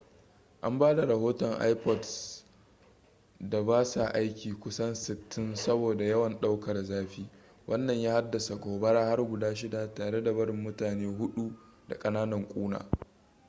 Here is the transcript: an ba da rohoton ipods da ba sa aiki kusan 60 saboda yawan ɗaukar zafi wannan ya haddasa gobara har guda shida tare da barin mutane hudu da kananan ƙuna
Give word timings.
an 0.65 0.79
ba 0.79 0.95
da 0.95 1.05
rohoton 1.05 1.59
ipods 1.71 2.45
da 3.39 3.61
ba 3.63 3.83
sa 3.85 4.07
aiki 4.13 4.53
kusan 4.59 4.91
60 4.95 5.55
saboda 5.55 6.05
yawan 6.05 6.39
ɗaukar 6.41 6.83
zafi 6.85 7.29
wannan 7.67 8.01
ya 8.01 8.13
haddasa 8.13 8.55
gobara 8.55 9.05
har 9.05 9.23
guda 9.23 9.55
shida 9.55 9.93
tare 9.93 10.23
da 10.23 10.33
barin 10.33 10.61
mutane 10.63 11.05
hudu 11.17 11.53
da 11.87 11.99
kananan 11.99 12.47
ƙuna 12.47 12.85